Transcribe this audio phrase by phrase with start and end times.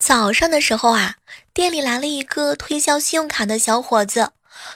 [0.00, 1.16] 早上的时候啊，
[1.52, 4.30] 店里来了一个推销信用卡的小伙子，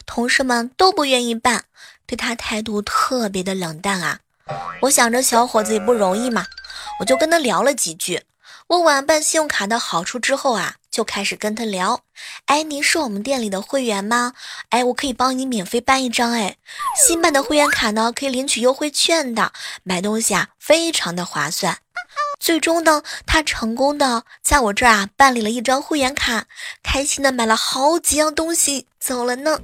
[0.05, 1.65] 同事们都不愿意办，
[2.07, 4.21] 对他态度特别的冷淡啊。
[4.83, 6.47] 我想着小伙子也不容易嘛，
[7.01, 8.23] 我就跟他聊了几句。
[8.67, 12.03] 问完办信用卡的好处之后啊，就开始跟他聊。
[12.45, 14.35] 哎，您是我们店里的会员吗？
[14.69, 16.33] 哎，我可以帮你免费办一张。
[16.33, 16.59] 哎，
[17.07, 19.53] 新办的会员卡呢，可以领取优惠券的，
[19.83, 21.79] 买东西啊非常的划算。
[22.39, 26.45] 最终呢，他成功的在我这儿啊办理了一张会员卡，
[26.83, 29.59] 开心的买了好几样东西走了呢。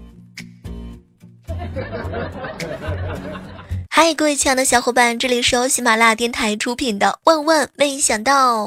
[3.90, 8.66] 嗨，各位亲爱的小伙伴，这里是由喜马拉雅电台出品的《万万没想到》。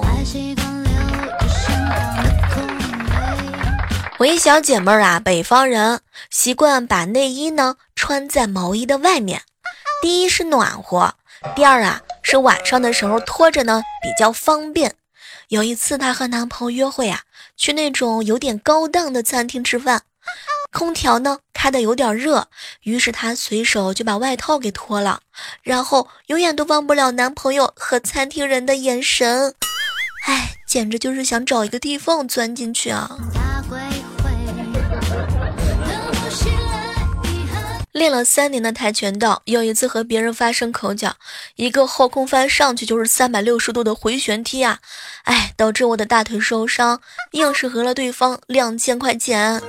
[4.19, 9.41] 我一小姐妹儿啊，北方人习惯把内衣呢穿在毛衣的外面，
[10.01, 11.15] 第一是暖和，
[11.55, 12.01] 第二啊。
[12.25, 14.95] 是晚上的时候拖着呢，比较方便。
[15.49, 17.21] 有一次，她和男朋友约会啊，
[17.57, 20.01] 去那种有点高档的餐厅吃饭，
[20.71, 22.47] 空调呢开的有点热，
[22.83, 25.19] 于是她随手就把外套给脱了，
[25.61, 29.53] 然后永远都忘不了男朋友和餐厅人的眼神，
[30.25, 33.17] 哎，简直就是想找一个地缝钻进去啊！
[37.93, 41.15] 练了三年的跆拳道，有一次和别人发生口角，
[41.55, 44.79] 一个后空翻上去就是三百六十度的回旋踢啊！
[45.25, 46.99] 哎，导致我的大腿受伤，
[47.33, 49.61] 硬是讹了对方两千块钱。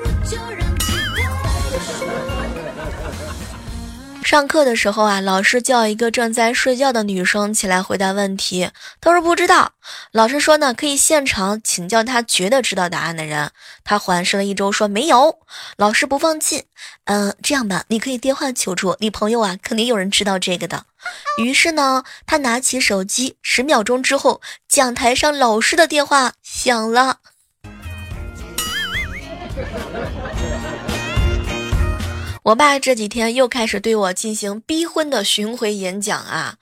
[4.24, 9.72] 上课的时候啊，老师叫一个正在睡觉的女生起来回答问题，她说不知道。
[10.12, 13.50] 老师说呢，可以现场请教她觉得知道答案的人。
[13.84, 15.38] 她环视了一周，说没有。
[15.76, 16.64] 老师不放弃，
[17.04, 20.86] 嗯，这样吧，你可以电话求助你朋友啊，肯定有人知道这个的。
[21.38, 27.18] 于是呢，他拿起手机，十秒钟之后，讲台上老师的电话响了。
[32.44, 36.56] 我爸这几天又开始对我进行逼婚的巡回演讲啊，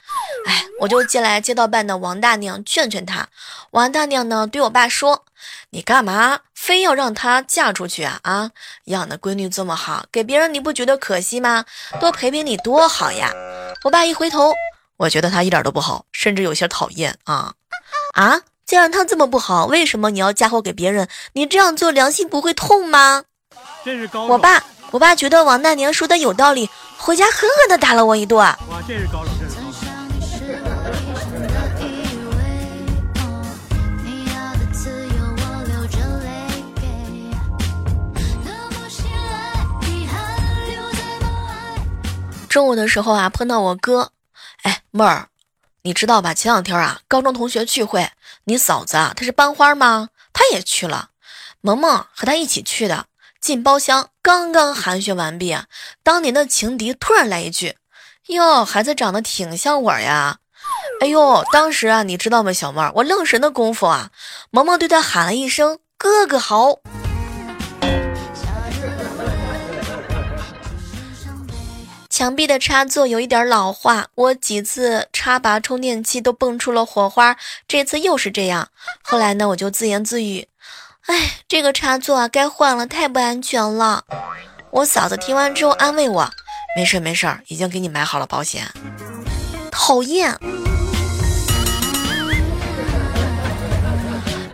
[0.46, 3.28] 哎，我就借来街道办的王大娘劝劝他。
[3.72, 5.24] 王大娘呢对我爸说
[5.70, 8.20] ：“你干嘛非要让她嫁出去啊？
[8.22, 8.50] 啊，
[8.84, 11.64] 养的闺女这么好，给别人你不觉得可惜吗？
[11.98, 13.32] 多陪陪你多好呀！”
[13.82, 14.54] 我爸一回头，
[14.98, 17.54] 我觉得他一点都不好，甚至有些讨厌啊
[18.14, 18.40] 啊！
[18.64, 21.08] 既然他这么不好，为什么你要嫁祸给别人？
[21.32, 23.24] 你这样做良心不会痛吗？
[23.84, 24.62] 这是高我爸。
[24.92, 28.38] 我爸觉得王大娘说的有道理，回家狠狠的打了我一顿。
[28.38, 30.68] 哇，这是高手，这是高
[42.50, 44.12] 中午的时候啊，碰到我哥，
[44.64, 45.28] 哎，妹儿，
[45.80, 46.34] 你知道吧？
[46.34, 48.10] 前两天啊，高中同学聚会，
[48.44, 50.10] 你嫂子啊，她是班花吗？
[50.34, 51.08] 她也去了，
[51.62, 53.06] 萌萌和她一起去的。
[53.42, 55.66] 进包厢，刚刚寒暄完毕啊，
[56.04, 57.74] 当年的情敌突然来一句
[58.30, 60.38] ：“哟，孩子长得挺像我呀！”
[61.02, 64.10] 哎呦，当时啊，你知道吗，小妹儿，我愣神的功夫啊，
[64.50, 66.78] 萌萌对他喊了一声：“哥哥好。”
[72.08, 77.36] 墙壁的插座有一点老化，我几次插拔充电器都蹦出了火花，
[77.66, 78.68] 这次又是这样。
[79.02, 80.46] 后来呢，我就自言自语。
[81.06, 84.04] 哎，这个插座啊，该换了，太不安全了。
[84.70, 86.30] 我嫂子听完之后安慰我
[86.76, 88.66] ：“没事没事，已经给你买好了保险。”
[89.70, 90.38] 讨厌。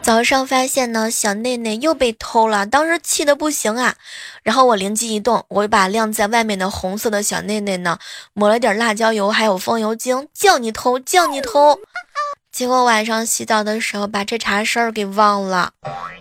[0.01, 3.95] 早上发现呢，小内内又被偷了，当时气得不行啊。
[4.43, 7.99] 然后我灵机一动，我把晾在外面的红色的小内内呢，
[8.33, 11.79] 抹了点辣椒油，还有风油精，叫你偷，叫你偷。
[12.59, 15.71] 结果晚上洗澡的时候把这茬事儿给忘了，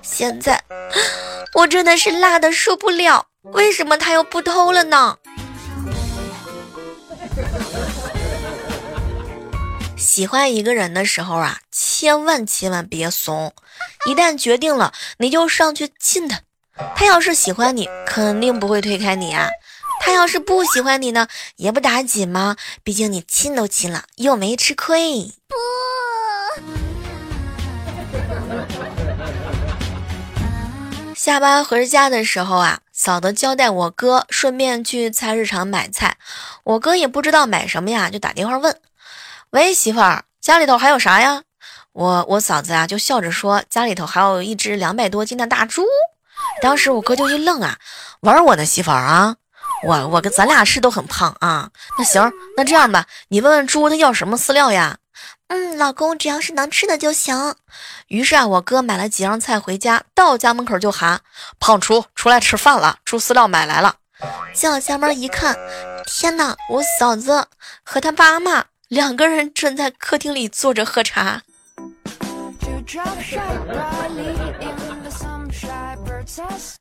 [0.03, 0.63] 现在
[1.55, 3.25] 我真的是辣的受不了。
[3.41, 5.17] 为什么他又不偷了呢？
[9.97, 13.51] 喜欢一个人的时候啊，千万千万别怂，
[14.05, 16.41] 一旦决定了，你就上去亲他。
[16.95, 19.49] 他要是喜欢你，肯定不会推开你啊。
[20.01, 22.57] 他要是不喜欢你呢，也不打紧嘛？
[22.83, 25.31] 毕竟你亲都亲了，又没吃亏。
[25.47, 25.55] 不。
[31.27, 36.15] 下班回家的时候啊，嫂子交代我哥顺便去菜市场买菜，
[36.63, 38.79] 我哥也不知道买什么呀，就打电话问
[39.51, 41.43] ：“喂，媳妇儿，家里头还有啥呀？”
[41.91, 45.83] 我我嫂子啊就笑着说：“家里头还有一只两百多斤的大猪。”
[46.63, 47.77] 当时我哥就一愣啊，
[48.21, 49.35] 玩我呢，媳妇儿啊，
[49.83, 51.69] 我我跟咱俩是都很胖啊。
[51.97, 54.95] 那行，那这样吧，你问问猪它要什么饲料呀？
[55.49, 57.55] 嗯，老公，只要是能吃的就行。
[58.07, 61.21] 于是啊，我哥买了几样菜回家，到家门口就喊
[61.59, 63.95] ：“胖厨，出来吃饭了，猪饲料买来了。”
[64.53, 65.57] 进了家门一看，
[66.05, 67.47] 天哪，我嫂子
[67.83, 71.43] 和他爸妈两个人正在客厅里坐着喝茶。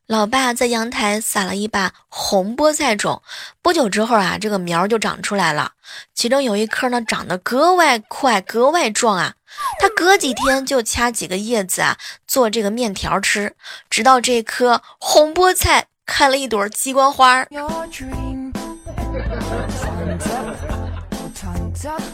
[0.07, 3.21] 老爸在阳台撒了一把红菠菜种，
[3.61, 5.73] 不久之后啊，这个苗就长出来了。
[6.13, 9.33] 其中有一棵呢，长得格外快，格外壮啊。
[9.79, 13.55] 他隔几天就掐几个叶子啊，做这个面条吃，
[13.89, 17.45] 直到这棵红菠菜开了一朵鸡冠花。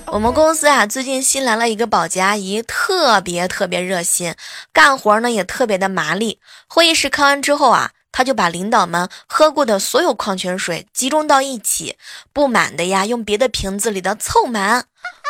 [0.07, 4.35] 我们公司啊，最近新来了一个保洁阿姨，特别特别热心，
[4.71, 6.39] 干活呢也特别的麻利。
[6.67, 11.97] 会议室开完之后啊，她就把领导们喝过的所有矿泉水集中到一起，
[12.33, 14.85] 不满的呀用别的瓶子里的凑满。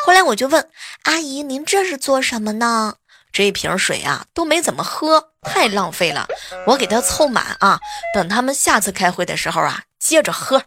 [0.06, 0.68] 后来我就问
[1.04, 2.96] 阿姨：“您这是做什么呢？”
[3.32, 6.28] 这一瓶水啊都没怎么喝，太浪费了。
[6.68, 7.80] 我给她凑满啊，
[8.14, 10.64] 等他们下次开会的时候啊，接着喝。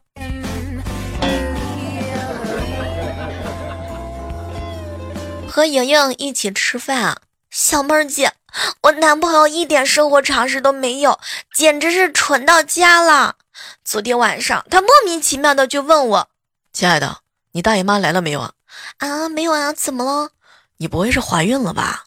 [5.56, 7.16] 和莹莹一起吃饭啊，
[7.48, 8.34] 小妹儿姐，
[8.82, 11.18] 我男朋友一点生活常识都没有，
[11.54, 13.36] 简直是蠢到家了。
[13.82, 16.28] 昨天晚上他莫名其妙的就问我
[16.74, 17.20] ：“亲爱的，
[17.52, 18.52] 你大姨妈来了没有啊
[19.00, 20.28] ？”“啊，没有啊，怎么了？
[20.76, 22.04] 你不会是怀孕了吧？”“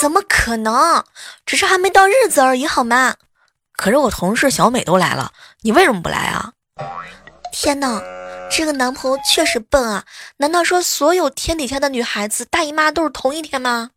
[0.00, 1.04] 怎么可能？
[1.44, 3.16] 只是还没到日子而已，好吗
[3.74, 5.32] ？”“可是我同事小美都来了，
[5.62, 6.52] 你为什么不来啊
[7.50, 8.00] ？”“天哪！”
[8.50, 10.04] 这个男朋友确实笨啊！
[10.36, 13.90] 难道说所有天底下的女孩子大姨妈都是同一天吗？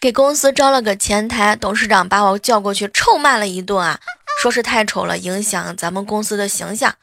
[0.00, 3.98] 给公司招了个前台，董事长把我叫过去臭骂了一顿啊！
[4.44, 6.96] 说是太丑了，影响咱们公司的形象。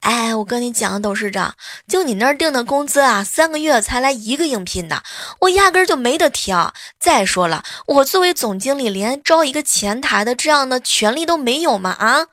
[0.00, 1.54] 哎，我跟你讲，董事长，
[1.88, 5.02] 就你那儿定的工资啊，三个月才来一个应聘的，
[5.40, 6.74] 我压根儿就没得挑。
[7.00, 11.96] 再说了，我作为总经理，连招一个前台的这样的权利都没有吗？
[11.98, 12.26] 啊！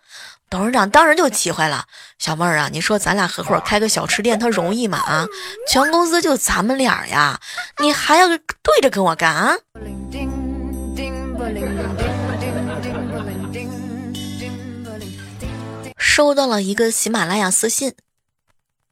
[0.49, 1.85] 董事长当时就气坏了。
[2.17, 4.97] 小妹儿啊，你说咱俩合伙开个小吃店，他容易吗？
[4.97, 5.25] 啊，
[5.69, 7.39] 全公司就咱们俩呀，
[7.77, 9.55] 你还要对着跟我干啊？
[15.99, 17.93] 收到了一个喜马拉雅私信，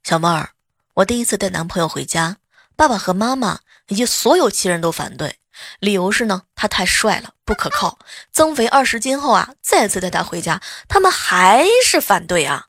[0.04, 0.50] 小妹儿，
[0.96, 2.36] 我第一次带男朋友回家，
[2.76, 5.38] 爸爸和妈妈以及所有亲人都反对，
[5.80, 7.98] 理由是呢，他太帅了，不可靠，
[8.34, 12.66] 增肥二十斤后啊，再次带他回家，他们还是反对啊，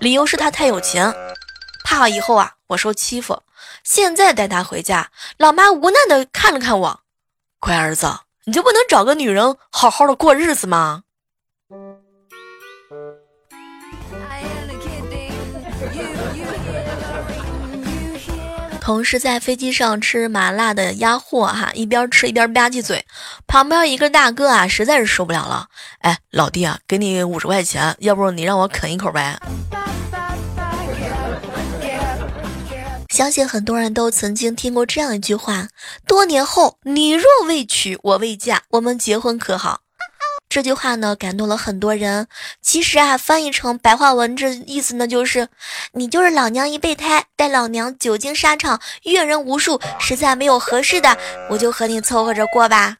[0.00, 1.14] 理由是他太有钱，
[1.84, 3.44] 怕以后啊我受欺负。
[3.84, 7.00] 现在带他回家，老妈无奈的看了看我，
[7.60, 11.04] 乖儿子，你就不能找个女人好好的过日子吗？
[18.90, 23.06] 同事在飞机上吃麻辣的鸭货，哈，一边吃一边吧唧嘴。
[23.46, 25.68] 旁边一个大哥啊，实在是受不了了，
[26.00, 29.38] 哎，老弟啊，给你五十块钱，要不你让我啃一口呗。
[33.10, 35.68] 相信很多人都曾经听过这样一句话：
[36.04, 39.82] 多年后，你若未娶，我未嫁，我们结婚可好？
[40.50, 42.26] 这句话呢，感动了很多人。
[42.60, 45.46] 其实啊，翻译成白话文，这意思呢，就是
[45.92, 51.16] 你就是老娘一备胎，待老娘久经沙场，阅人无数，实在没有合适的，
[51.50, 52.96] 我就和你凑合着过吧。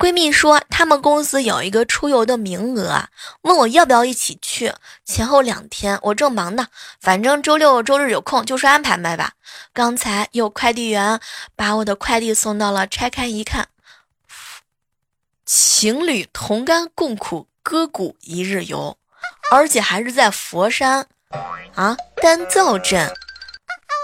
[0.00, 3.04] 闺蜜说，他们公司有一个出游的名额，
[3.42, 4.72] 问我要不要一起去。
[5.04, 9.34] 前后两天我正忙呢，反正周六周日有空就说安排呗吧。
[9.74, 11.20] 刚才有快递员
[11.54, 13.68] 把我的快递送到了，拆开一看，
[15.44, 18.96] 情侣同甘共苦，歌谷一日游，
[19.52, 21.06] 而且还是在佛山
[21.74, 23.12] 啊丹灶镇。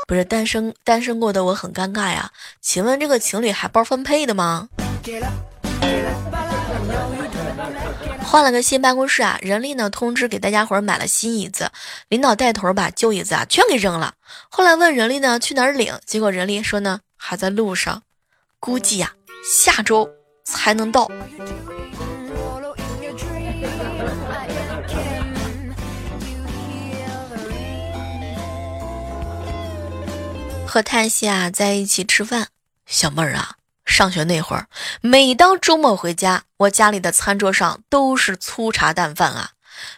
[0.06, 4.68] 不是单身单身过的我很尴尬呀，请问这个情侣还包分配的吗？
[8.22, 11.70] 换了个新办公室啊，人力呢通知给大家伙儿买了新椅子，
[12.08, 14.14] 领导带头把旧椅子啊全给扔了。
[14.50, 18.02] 后来问人力呢去哪儿领，结果人力说呢还在路上，
[18.60, 20.10] 估计呀下周
[20.44, 21.10] 才能到。
[30.66, 32.48] 和叹息啊在一起吃饭，
[32.84, 33.55] 小妹儿啊。
[33.86, 34.66] 上学那会儿，
[35.00, 39.52] 每当周末回家，我家里的餐桌上都是粗茶淡饭啊。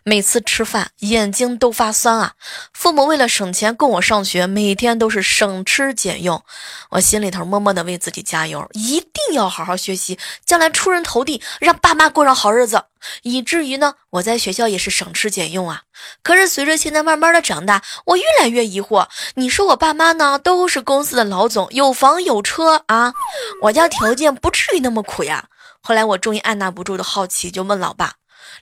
[0.04, 2.32] 每次吃饭眼睛都发酸啊。
[2.72, 6.42] 父母为了省钱供我上学，每天都是省吃俭用。
[6.90, 12.84] 我心里头默默的为自己加油，一定要好好学习，将来出人头地，让爸妈过上好日子。
[13.22, 15.82] 以至于呢，我在学校也是省吃俭用啊。
[16.22, 19.06] 可是随着现在慢慢的长大，我越来越疑惑。
[19.34, 23.14] 你说我爸妈呢，都是公司的老总，有房有车啊，
[23.62, 25.48] 我家条件不至于那么苦呀。
[25.80, 28.14] 后来我终于按捺不住的好奇，就问老爸。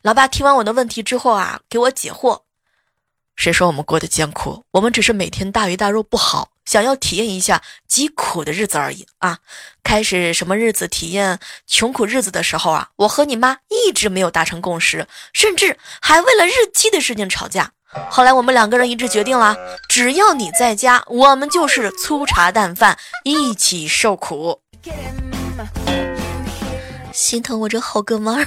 [0.03, 2.43] 老爸听完我的问题之后啊，给我解惑。
[3.35, 4.65] 谁说我们过得艰苦？
[4.71, 9.38] 我们只是每天大鱼大肉不好，想要体验一下极苦的日子而已啊！
[9.83, 17.73] 开始什么日子体验穷苦日子的时候啊，我和你妈一直没有达成共识，甚至还为了日期的事情吵架。
[18.11, 19.55] 后来我们两个人一致决定了，
[19.88, 24.62] 只要你在家，我们就是粗茶淡饭，一起受苦。
[27.12, 28.47] 心疼我这好哥们儿。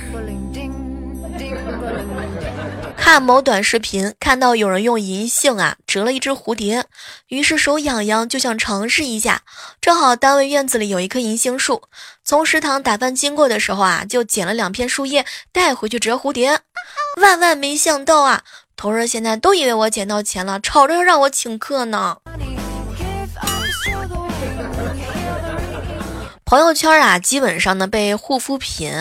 [3.02, 6.86] 看某短视频，看到有人用银杏啊折了一只蝴蝶，
[7.30, 9.42] 于是手痒痒就想尝试一下。
[9.82, 11.82] 正好单位院子里有一棵银杏树，
[12.24, 16.60] 从食堂打饭经过的时候啊，就捡了两片树叶带回去折蝴蝶。
[17.20, 18.44] 万万没想到啊，
[18.76, 22.18] 同事现在都以为我捡到钱了，吵着要让我请客呢。
[26.50, 28.92] 朋友圈啊，基本上呢被护肤品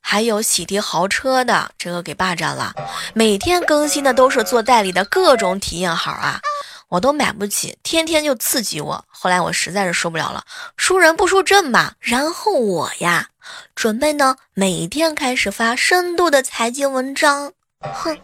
[0.00, 2.72] 还有洗涤豪车的这个给霸占了，
[3.12, 6.40] 每天更新的都是做代理的各种体验好啊，
[6.86, 9.04] 我都买不起，天天就刺激我。
[9.08, 10.44] 后来我实在是受不了了，
[10.76, 11.94] 输人不输阵嘛。
[11.98, 13.30] 然后我呀，
[13.74, 18.16] 准备呢每天开始发深度的财经文章，哼，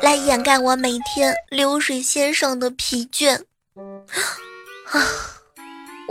[0.00, 3.42] 来掩盖我每天流水线上的疲倦。
[4.86, 5.02] 啊，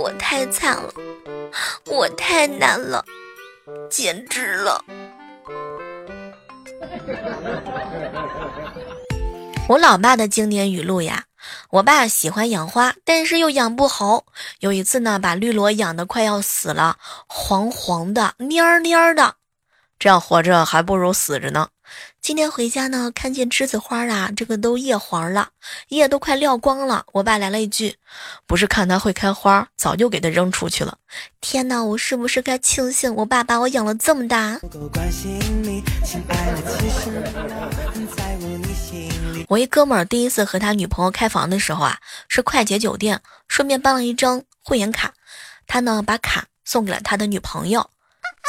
[0.01, 0.91] 我太惨了。
[1.85, 3.05] 我太难了，
[3.87, 4.83] 简直了！
[9.69, 11.25] 我老爸的经典语录呀，
[11.69, 14.25] 我爸喜欢养花，但是又养不好。
[14.59, 19.35] 有一次呢，把绿萝养的快要死了，黄黄的、蔫蔫的，
[19.99, 21.67] 这样活着还不如死着呢。
[22.21, 25.49] 今天回家呢，看见栀子花啊，这个都叶黄了，
[25.89, 27.05] 叶都快撂光了。
[27.13, 27.95] 我爸来了一句
[28.45, 30.97] ：“不是看它会开花，早就给它扔出去了。”
[31.41, 34.59] 天哪，我是不是该庆幸我爸把我养了这么大？
[39.47, 41.97] 我一哥们儿第一次和他女朋友开房的时候啊，
[42.29, 45.13] 是快捷酒店，顺便办了一张会员卡。
[45.67, 47.89] 他呢，把卡送给了他的女朋友。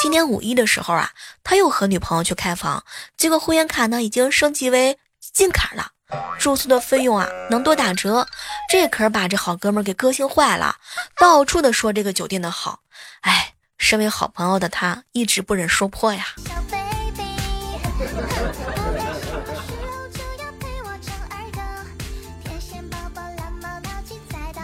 [0.00, 1.10] 今年五一的时候啊，
[1.44, 2.84] 他又和女朋友去开房，
[3.16, 4.98] 结果会员卡呢已经升级为
[5.32, 5.92] 金卡了，
[6.38, 8.26] 住宿的费用啊能多打折，
[8.70, 10.76] 这可是把这好哥们给个性坏了，
[11.16, 12.80] 到处的说这个酒店的好。
[13.20, 16.26] 哎，身为好朋友的他一直不忍说破呀。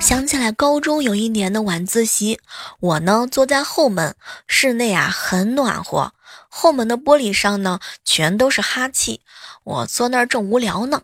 [0.00, 2.38] 想起来高中有一年的晚自习，
[2.81, 4.14] 我呢坐在后门，
[4.47, 6.12] 室内啊很暖和，
[6.49, 9.21] 后门的玻璃上呢全都是哈气。
[9.64, 11.02] 我坐那儿正无聊呢，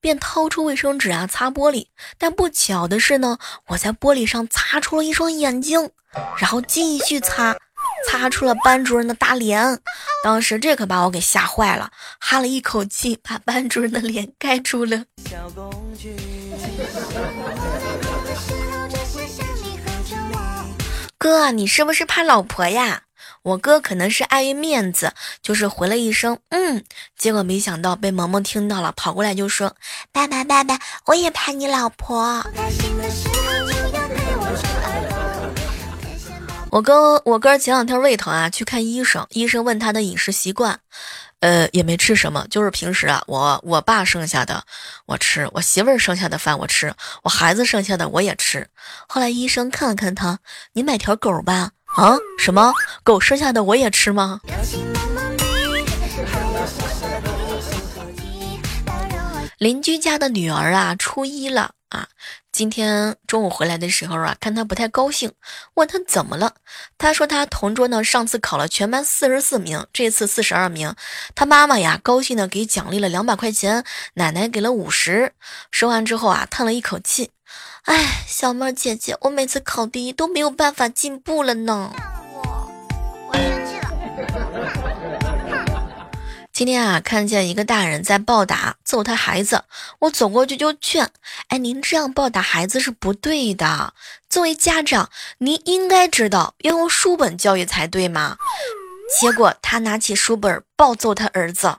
[0.00, 1.86] 便掏出卫生纸啊擦玻璃。
[2.18, 3.38] 但不巧的是呢，
[3.68, 5.90] 我在玻璃上擦出了一双眼睛，
[6.38, 7.56] 然后继续擦，
[8.08, 9.80] 擦出了班主任的大脸。
[10.22, 11.90] 当时这可把我给吓坏了，
[12.20, 15.04] 哈了一口气，把班主任的脸盖住了。
[15.24, 15.50] 小
[21.26, 23.02] 哥，你是不是怕老婆呀？
[23.42, 26.84] 我哥可能是碍于面子，就是回了一声“嗯”，
[27.18, 29.74] 结果没想到被萌萌听到了，跑过来就说
[30.14, 32.46] ：“爸爸，爸爸，我也怕你老婆。”
[36.70, 40.78] 我哥，我哥前两天胃疼啊，去看医生，医生问他的饮食习惯。
[41.40, 44.64] 呃，也没吃什么，就是平时啊，我我爸剩下的
[45.04, 48.66] 我吃，我媳妇儿剩下的饭我吃，我孩子剩下的我也吃。
[49.06, 50.38] 后来医生看了看他，
[50.72, 51.70] 你买条狗吧？
[51.96, 52.16] 啊？
[52.38, 52.72] 什么？
[53.04, 54.40] 狗剩下的我也吃吗？
[59.58, 62.06] 邻居家的女儿啊，初一了啊。
[62.56, 65.30] 今天中午回来的时候啊，看他不太高兴，
[65.74, 66.54] 问他怎么了。
[66.96, 70.94] 他说他同桌呢，上次考了全班四十四名，这次四十二名。
[71.34, 73.84] 他妈妈呀，高兴的给奖励了两百块钱，
[74.14, 75.34] 奶奶给了五十。
[75.70, 77.30] 说完之后啊，叹了一口气，
[77.82, 81.92] 哎，小妹姐姐，我每次考第一都没有办法进步了呢。
[86.56, 89.64] 今天啊，看见一个大人在暴打揍他孩子，
[89.98, 91.10] 我走过去就劝
[91.48, 93.92] ：“哎，您这样暴打孩子是不对的。
[94.30, 98.38] 作为家长，您应该知道要用书本教育才对嘛。”
[99.20, 101.76] 结果他拿起书本暴揍他儿子。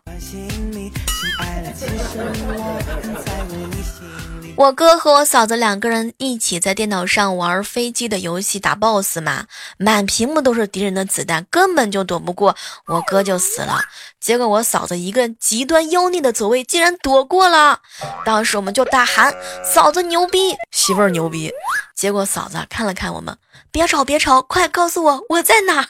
[4.58, 9.46] 我哥和我嫂子两个人一起在电脑上玩飞机的游戏打 BOSS 嘛，
[9.78, 12.56] 满屏幕都是敌人的子弹，根本就躲不过，
[12.88, 13.80] 我哥就死了。
[14.20, 17.82] 结果我嫂子一个极端妖孽的走位，竟然躲过了。
[18.26, 19.32] 当时我们就大喊
[19.64, 21.54] ：“嫂子牛逼，媳妇儿牛逼！”
[21.94, 23.38] 结果嫂子看了看我们，
[23.72, 25.88] 别吵别吵，快告诉我我在哪。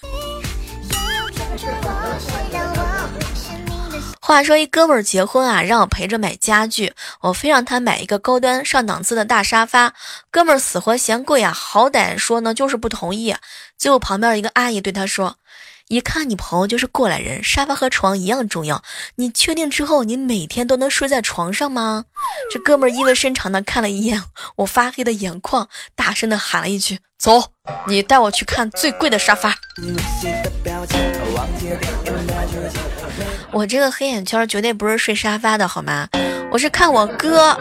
[4.27, 6.91] 话说一哥们儿结婚啊，让我陪着买家具，
[7.21, 9.93] 我非让他买一个高端上档次的大沙发。
[10.29, 13.33] 哥们儿死活嫌贵啊，好歹说呢就是不同意。
[13.77, 15.37] 最后旁边一个阿姨对他说
[15.87, 18.83] ：“一看你朋友就是过来人，沙发和床一样重要。
[19.15, 22.03] 你确定之后你每天都能睡在床上吗？”
[22.51, 24.21] 这哥们儿意味深长的看了一眼
[24.57, 27.53] 我发黑的眼眶，大声的喊了一句：“走，
[27.87, 29.55] 你带我去看最贵的沙发。”
[33.51, 36.07] 我这个黑眼圈绝对不是睡沙发的好吗？
[36.51, 37.57] 我是看我哥，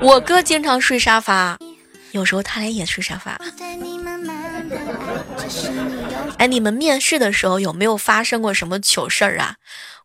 [0.00, 1.58] 我哥经常睡沙发，
[2.12, 3.38] 有时候他俩也睡沙发。
[6.38, 9.56] 哎，你们面试的时候有没有发生过什么糗事儿啊？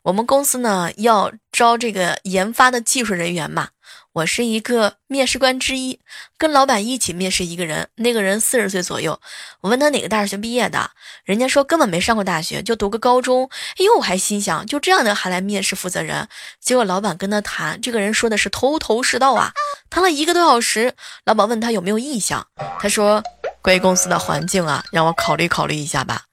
[0.03, 3.69] 我们公司呢要招这个研发的技术人员嘛。
[4.19, 5.99] 我是一个面试官之一，
[6.37, 9.21] 跟老板一起面试一个人，那个人四十岁左右。
[9.61, 10.91] 我问他哪个大学毕业的，
[11.23, 13.49] 人家说根本没上过大学，就读个高中。
[13.77, 16.27] 哎呦，我还心想，就这样的还来面试负责人？
[16.59, 19.53] 结果老板跟他谈，这个人说的是头头是道啊，
[19.89, 20.93] 谈了一个多小时。
[21.23, 22.45] 老板问他有没有意向，
[22.79, 23.23] 他说
[23.61, 26.23] 关于公司的环境啊，让我考虑考虑一下吧。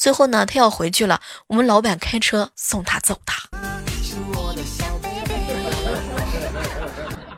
[0.00, 3.73] 最后呢，他要回去了，我们老板开车送他走的。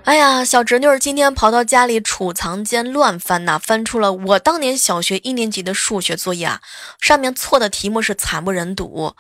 [0.06, 6.60] 哎呀，小侄女今天跑到家里储藏间乱翻呐，翻出了我当年小学一年级的数学作业啊，
[7.00, 9.12] 上面错的题目是惨不忍睹。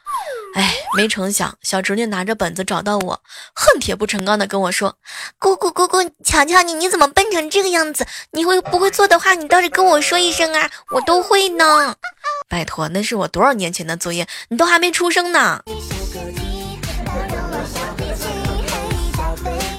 [0.54, 3.20] 哎，没成想，小侄女拿着本子找到我，
[3.52, 4.94] 恨铁不成钢的跟我说
[5.40, 8.06] ：“姑姑姑姑，瞧瞧你，你怎么笨成这个样子？
[8.30, 11.96] 你会不会做的话，你倒是跟我说一声啊，我都会呢。
[12.48, 15.62] 拜托，那是我多少年前的作业，你都还没出生呢。”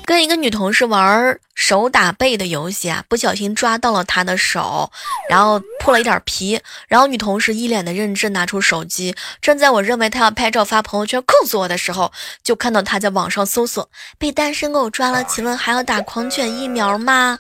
[0.08, 4.90] 跟一个女同事玩手打背的游戏啊，不小心抓到了她的手，
[5.30, 6.62] 然后破了一点皮。
[6.88, 9.14] 然后女同事一脸的认真，拿出手机。
[9.42, 17.38] 正在我认为她要拍照发朋友圈控诉我的时候，就看到她在网上搜索被单身狗抓了，请问还要打狂犬疫苗吗？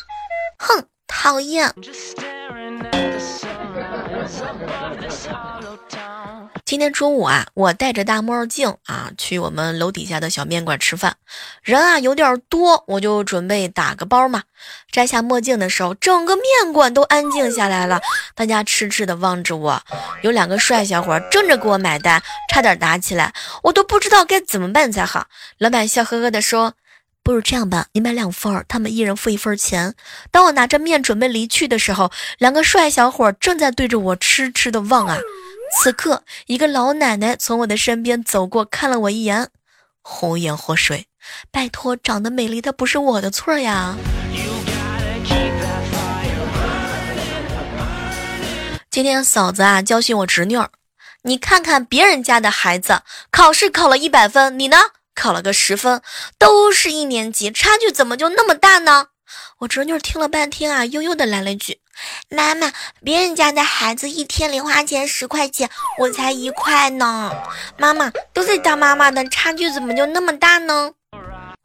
[0.58, 1.73] 哼，讨厌。
[6.67, 11.15] 今天中午啊，我戴着大墨镜啊，去我们楼底下的小面馆吃饭，
[11.63, 14.43] 人啊有点多，我就准备打个包嘛。
[14.91, 18.01] 摘下墨镜的时候，整个面馆都安静下来了，
[18.36, 19.82] 大家痴痴的望着我。
[20.23, 25.27] 有两个帅小伙争着给我买单，差点打起来，我都不知道该怎么办才好。
[25.60, 26.73] 老板笑呵呵的说
[27.23, 29.95] ：“不如这样吧，你买两份，他们一人付一份钱。”
[30.32, 35.17] 当我拿着面准备离去的时候，两个帅小伙正在对着我痴痴的望啊。
[35.71, 39.49] 此刻，一个老奶奶从我的身边走过，看了我一眼，
[40.01, 41.08] 红颜祸水。
[41.51, 43.95] 拜托，长得美丽的不是我的错呀。
[48.89, 50.69] 今天嫂子啊教训我侄女儿，
[51.23, 54.77] 你看看别人家的孩子，考试考了一百分，你呢
[55.13, 56.01] 考了个十分，
[56.39, 59.08] 都是一年级，差距怎么就那么大呢？
[59.60, 61.82] 我侄女听了半天啊，悠悠的来了一句。
[62.29, 62.71] 妈妈，
[63.03, 67.31] 别人家的孩子一天零花钱十块钱，我才一块呢。
[67.77, 70.91] 妈妈都是当妈妈的，差距怎么就那么大呢？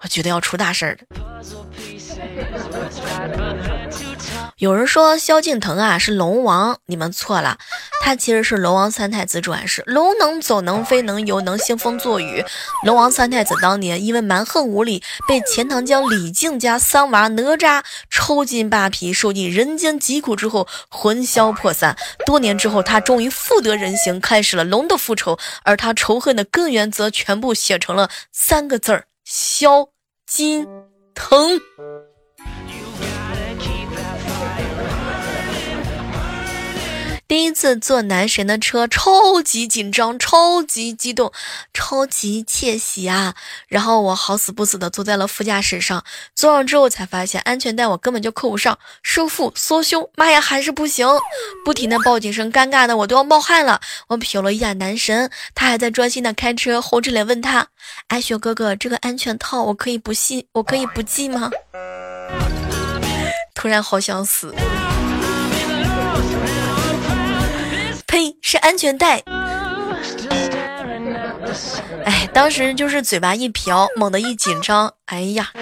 [0.03, 1.23] 我觉得要出大事儿了。
[4.63, 7.59] 有人说萧敬腾啊是龙王，你们错了，
[8.01, 9.83] 他其实是龙王三太子转世。
[9.87, 12.45] 龙能走能飞能游能兴风作雨。
[12.85, 21.97] 龙王三太子当年因为蛮横无理，被钱塘江李靖家三娃哪吒抽筋扒皮，受尽人间疾苦之后魂消魄散。
[22.25, 25.37] 多年之后，他终于复得人形，开始了龙的复仇。
[25.65, 29.89] 而他仇恨的根源，则全部写成了三个字儿：萧
[30.25, 30.69] 敬
[31.17, 31.61] 腾。
[37.33, 41.33] 第一次坐男神的车，超级紧张，超级激动，
[41.73, 43.35] 超级窃喜啊！
[43.69, 51.09] 然后我好死不死的坐在了副驾驶上，坐上之后才发现安全带我根本就扣不上，收腹缩胸，妈呀，还是不行！
[51.65, 53.81] 不停的报警声，尴尬的我都要冒汗了。
[54.09, 57.67] 我瞟了一眼男神，他还在专心的开车，红着脸问他
[58.09, 61.51] ：“爱雪哥哥，这个安全套我可以不系，我可以不系吗？”
[63.57, 64.55] 突然好想死。
[68.53, 69.23] 是安全带。
[72.05, 75.53] 哎，当时就是嘴巴一瓢，猛地一紧张，哎呀！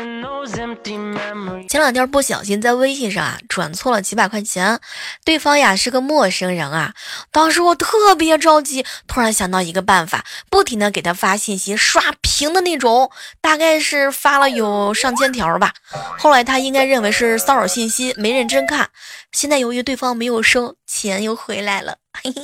[1.68, 4.80] 前两天不小心在微信上啊转错了几百块钱，
[5.24, 6.92] 对方呀是个陌生人啊。
[7.30, 15.74] 当时我特别着急，突然想到一个办法，不停的给他发信息，刷屏的那种，大概是发了有上千条吧。
[16.18, 18.90] 后来他应该认为是骚扰信息，没认真看。
[19.30, 22.42] 现在由于对方没有收，钱又回来了，嘿嘿，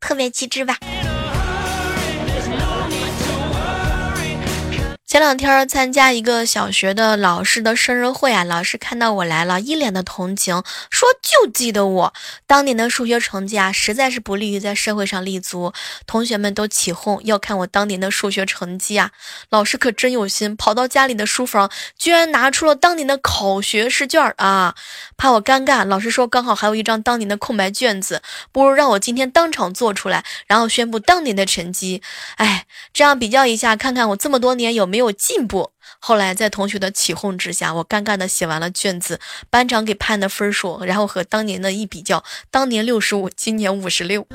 [0.00, 0.78] 特别机智吧。
[5.06, 12.12] 前两天参加一个小学的老师的生日会啊，老师看到我来了，一脸的同情，说就记得我
[12.44, 15.72] 当年的数学成绩啊，实在是不利于在社会上立足。
[16.08, 19.12] 同学们都起哄要看我当年的数学成绩啊，
[19.48, 24.74] 老师可真有心，跑到家里的书房，居然拿出了当年的考学试卷啊，
[25.16, 32.02] 怕我尴尬，老师说刚好还有一张当年的空白卷子，不如让我今天当场做出来，然后宣布当年的成绩。
[32.38, 34.95] 哎，这样比较一下，看看我这么多年有没有。
[34.96, 35.72] 没有进步。
[35.98, 44.26] 后来在同学的起哄之下，我尴尬的写完了卷子，班长给判的分数，然后和当年的一比较，当年六十五，今年五十六。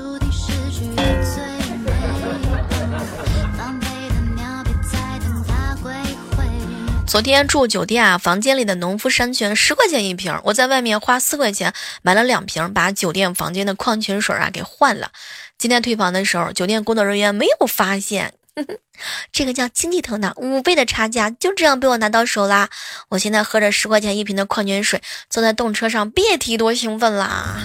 [7.08, 15.10] 昨天住酒店啊，房间里的农夫山泉十块钱一瓶，我在外面花四块钱买了两瓶，把酒店房间的矿泉水啊给换了。
[15.58, 18.34] 今天退房的时候，酒店工作人员没有发现。
[19.32, 22.68] 这个叫经济头脑，五倍的差价就这样被我拿到手啦！
[23.08, 27.60] 我现在喝着十块钱一瓶的矿泉水，坐在动车上，别提多兴奋啦！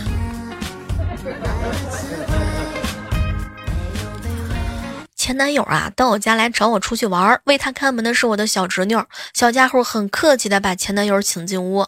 [5.28, 8.96] 前男友啊，到我家来找我出去玩儿，为他开门的是我的小侄女，
[9.34, 11.86] 小家伙很客气的把前男友请进屋，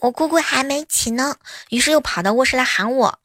[0.00, 1.36] 我姑姑还没起呢，
[1.68, 3.18] 于是又跑到卧室来喊我。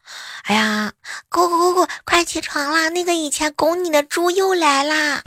[0.43, 0.91] 哎呀，
[1.30, 2.89] 姑姑姑姑，快起床啦！
[2.89, 5.21] 那个以前拱你的猪又来啦！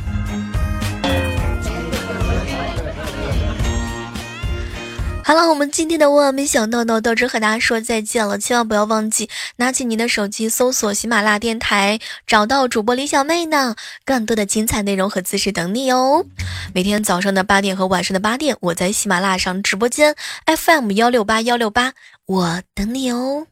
[5.26, 8.38] 好了，我们今天的万万没想到呢，到这和大家说再见了。
[8.38, 16.24] 千万不要忘记拿起您的手机搜索喜马拉雅电台，找到主播李小妹呢，更多的精彩内容和姿势等你哦。
[16.72, 20.14] 每天早上的八点和晚上的八点，我在喜马拉雅上直播间
[20.46, 21.94] FM 幺六八幺六八，
[22.26, 23.48] 我等你哦。